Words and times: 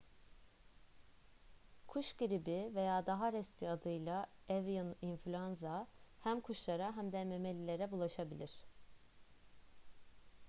kuş 1.87 2.13
gribi 2.13 2.71
veya 2.75 3.05
daha 3.05 3.33
resmi 3.33 3.69
adıyla 3.69 4.27
avian 4.49 4.95
influenza 5.01 5.87
hem 6.19 6.41
kuşlara 6.41 6.95
hem 6.97 7.11
de 7.11 7.23
memelilere 7.25 7.91
bulaşabilir 7.91 8.65